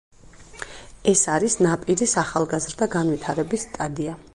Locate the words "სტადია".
3.73-4.23